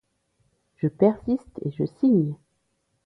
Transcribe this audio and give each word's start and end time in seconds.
je 0.77 0.87
persiste 0.87 1.59
et 1.63 1.69
je 1.69 1.85
signe. 1.85 2.33